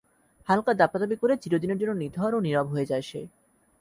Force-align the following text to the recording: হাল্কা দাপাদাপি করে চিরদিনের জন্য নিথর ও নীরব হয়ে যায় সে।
হাল্কা 0.49 0.71
দাপাদাপি 0.73 1.15
করে 1.15 1.33
চিরদিনের 1.37 1.77
জন্য 1.77 1.93
নিথর 1.93 2.31
ও 2.33 2.39
নীরব 2.39 2.67
হয়ে 2.67 2.85
যায় 2.85 3.01
সে। 3.01 3.21